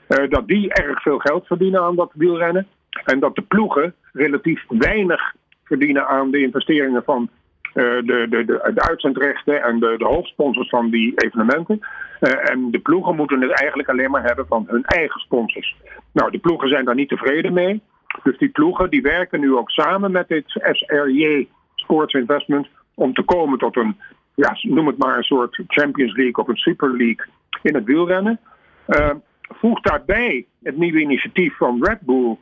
[0.09, 2.67] Uh, dat die erg veel geld verdienen aan dat wielrennen.
[3.05, 5.33] En dat de ploegen relatief weinig
[5.63, 7.29] verdienen aan de investeringen van
[7.73, 11.79] de, de, de, de uitzendrechten en de, de hoofdsponsors van die evenementen.
[12.19, 15.75] en de ploegen moeten het eigenlijk alleen maar hebben van hun eigen sponsors.
[16.11, 17.81] Nou, de ploegen zijn daar niet tevreden mee.
[18.23, 23.23] Dus die ploegen die werken nu ook samen met dit SRJ Sports Investment om te
[23.23, 23.97] komen tot een,
[24.35, 27.25] ja, noem het maar een soort Champions League of een Super League
[27.61, 28.39] in het wielrennen.
[28.87, 29.09] Uh,
[29.41, 32.37] voeg daarbij het nieuwe initiatief van Red Bull,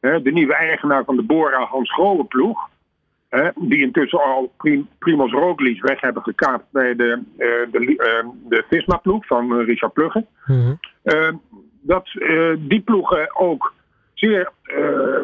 [0.00, 2.68] de nieuwe eigenaar van de Bora Hans Grohe ploeg.
[3.54, 8.64] die intussen al Prim Primoz Roglic weg hebben gekaapt bij de, uh, de, uh, de
[8.68, 10.26] Visma-ploeg van Richard Plugge.
[10.46, 10.78] Mm
[11.80, 12.08] dat
[12.58, 13.72] die ploegen ook
[14.14, 14.52] zeer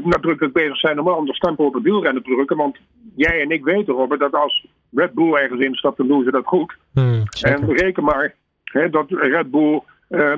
[0.02, 2.56] nadrukkelijk bezig zijn om een ander stempel op het wielrennen te drukken.
[2.56, 2.78] Want
[3.14, 6.46] jij en ik weten, Robert, dat als Red Bull ergens instapt, dan doen ze dat
[6.46, 6.76] goed.
[6.92, 8.34] Mm, en reken maar
[8.90, 10.34] dat Red Bull uh,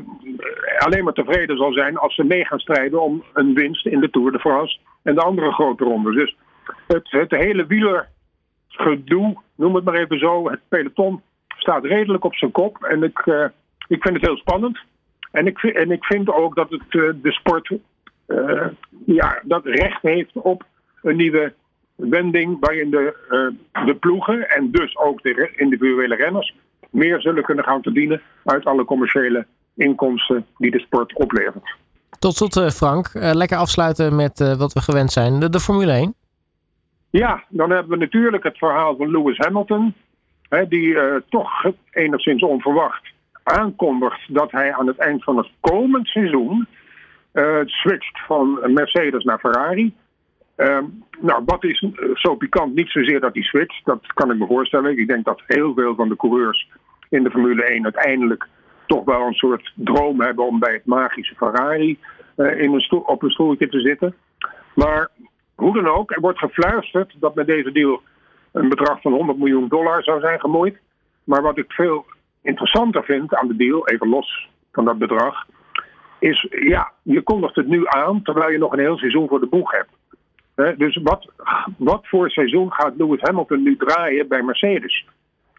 [0.78, 4.10] alleen maar tevreden zal zijn als ze mee gaan strijden om een winst in de
[4.10, 6.14] Tour de France en de andere grote rondes.
[6.14, 6.36] Dus
[6.86, 12.50] het, het hele wielergedoe, noem het maar even zo, het peloton staat redelijk op zijn
[12.50, 12.84] kop.
[12.84, 13.44] En ik, uh,
[13.88, 14.78] ik vind het heel spannend.
[15.30, 17.72] En ik, en ik vind ook dat het, uh, de sport
[19.06, 20.64] ja, dat recht heeft op
[21.02, 21.52] een nieuwe
[21.96, 23.14] wending waarin de,
[23.84, 26.54] de ploegen en dus ook de individuele renners
[26.90, 31.76] meer zullen kunnen gaan verdienen uit alle commerciële inkomsten die de sport oplevert.
[32.18, 33.14] Tot slot, eh, Frank.
[33.14, 36.14] Uh, lekker afsluiten met wat we gewend zijn: de, de, Formule 1.
[37.10, 39.94] Ja, dan hebben we natuurlijk het verhaal van Lewis Hamilton.
[40.48, 46.08] Hè, die uh, toch enigszins onverwacht aankondigt dat hij aan het eind van het komend
[46.08, 46.66] seizoen
[47.64, 49.94] switcht van Mercedes naar Ferrari.
[50.56, 50.84] Ehm,
[51.20, 52.74] nou, wat is zo pikant?
[52.74, 54.98] Niet zozeer dat hij switcht, dat kan ik me voorstellen.
[54.98, 56.68] Ik denk dat heel veel van de coureurs
[57.08, 58.48] in de Formule 1 uiteindelijk
[58.86, 61.98] toch wel een soort droom hebben om bij het magische Ferrari
[62.36, 64.14] uh, in een op een stoeltje te zitten.
[64.74, 65.10] Maar
[65.54, 68.02] hoe dan ook, er wordt gefluisterd dat met deze deal
[68.52, 70.78] een bedrag van 100 miljoen dollar zou zijn gemoeid.
[71.24, 72.04] Maar wat ik veel
[72.42, 75.46] interessanter vind aan de deal, even los van dat bedrag,
[76.18, 79.46] is ja, je kondigt het nu aan terwijl je nog een heel seizoen voor de
[79.46, 79.90] boeg hebt.
[80.76, 81.32] Dus wat,
[81.76, 85.06] wat voor seizoen gaat Lewis Hamilton nu draaien bij Mercedes?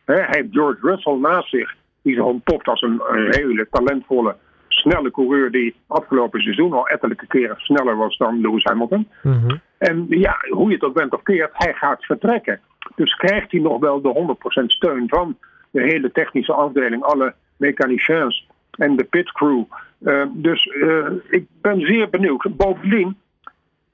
[0.05, 4.35] hij heeft George Russell naast zich die zich ontpopt als een, hele talentvolle,
[4.67, 9.07] snelle coureur die afgelopen seizoen al ettelijke keren sneller was dan Lewis Hamilton.
[9.23, 9.55] Mhm.
[9.77, 12.59] En ja, hoe je het ook bent of keert, hij gaat vertrekken.
[12.95, 15.37] Dus krijgt hij nog wel de 100% steun van
[15.71, 19.63] de hele technische afdeling, alle mechaniciens en de pitcrew.
[20.01, 22.57] Uh, dus uh, ik ben zeer benieuwd.
[22.57, 23.17] Bovendien,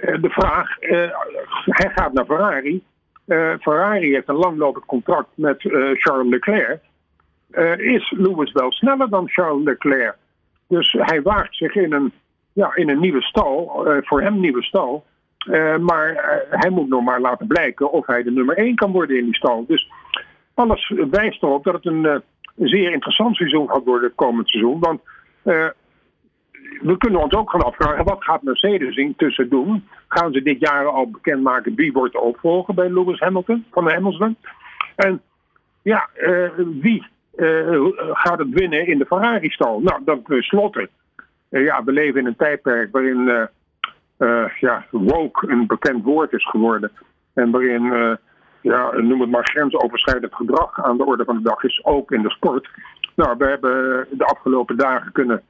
[0.04, 0.76] de vraag,
[1.66, 2.84] hij gaat naar Ferrari.
[3.60, 5.56] Ferrari heeft een langlopend contract met
[5.94, 6.80] Charles Leclerc.
[7.78, 10.16] Is Lewis wel sneller dan Charles Leclerc.
[10.68, 12.12] Dus hij waagt zich in een,
[12.54, 15.06] ja, in een nieuwe stal, voor hem nieuwe stal.
[15.80, 19.26] Maar hij moet nog maar laten blijken of hij de nummer 1 kan worden in
[19.26, 19.66] die stal.
[19.68, 19.92] Dus
[20.54, 22.22] alles wijst erop dat het een,
[22.56, 24.80] zeer interessant seizoen gaat worden komend seizoen.
[24.80, 25.02] Want
[26.84, 29.88] we kunnen ons ook gaan afvragen, wat gaat Mercedes intussen doen?
[30.08, 34.36] Gaan ze dit jaar al bekendmaken wie wordt de opvolger bij Lewis Hamilton, van Hamilton?
[34.96, 35.22] En
[35.82, 36.10] ja,
[36.82, 39.80] wie uh, gaat het winnen in de Ferrari-stal.
[39.80, 40.90] Nou, dan tenslotte.
[41.50, 43.50] Uh, ja, we leven in een tijdperk waarin
[44.60, 46.92] ja, woke een bekend woord is geworden.
[47.34, 48.18] En waarin,
[48.62, 52.22] ja, noem het maar, grensoverschrijdend gedrag aan de orde van de dag is, ook in
[52.22, 52.70] de sport.
[53.16, 55.44] Nou, we hebben de afgelopen dagen kunnen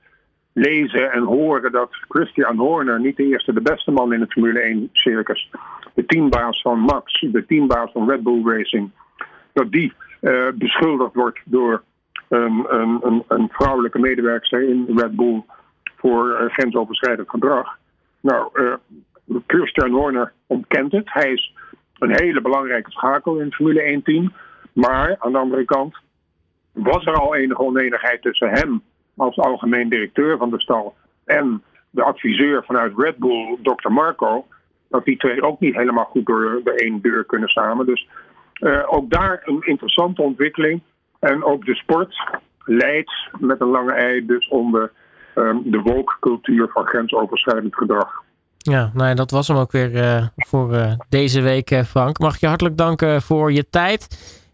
[0.53, 4.89] lezen en horen dat Christian Horner, niet de eerste, de beste man in het Formule
[4.89, 5.51] 1-circus,
[5.93, 8.91] de teambaas van Max, de teambaas van Red Bull Racing,
[9.53, 11.83] dat die uh, beschuldigd wordt door
[12.29, 15.43] een, een, een, vrouwelijke medewerker in Red Bull
[15.97, 17.77] voor uh, grensoverschrijdend gedrag.
[18.19, 18.73] Nou, uh,
[19.47, 21.03] Christian Horner ontkent het.
[21.05, 21.53] Hij is
[21.99, 24.33] een hele belangrijke schakel in het Formule 1-team.
[24.73, 25.97] Maar aan de andere kant
[26.71, 28.81] was er al enige oneenigheid tussen hem
[29.17, 30.95] als algemeen directeur van de stal
[31.25, 33.91] en de adviseur vanuit Red Bull, Dr.
[33.91, 34.45] Marco,
[34.89, 37.85] dat die twee ook niet helemaal goed door de één deur kunnen samen.
[37.85, 38.07] Dus
[38.59, 40.81] uh, ook daar een interessante ontwikkeling.
[41.19, 42.15] En ook de sport
[42.65, 44.91] leidt met een lange ei dus onder
[45.35, 48.23] um, de woke-cultuur van grensoverschrijdend gedrag.
[48.57, 52.19] Ja, nou ja, dat was hem ook weer uh, voor uh, deze week, Frank.
[52.19, 54.07] Mag ik je hartelijk danken voor je tijd.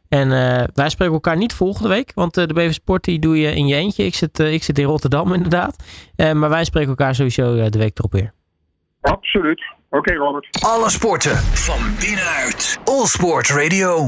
[0.10, 0.30] En
[0.74, 3.76] wij spreken elkaar niet volgende week, want de BV Sport die doe je in je
[3.76, 4.04] eentje.
[4.04, 5.84] Ik zit, ik zit in Rotterdam inderdaad.
[6.16, 8.34] maar wij spreken elkaar sowieso de week erop weer.
[9.02, 9.64] Absoluut.
[9.90, 10.48] Oké, okay, Robert.
[10.66, 12.80] Alle sporten van binnenuit.
[12.84, 14.08] All Sport Radio.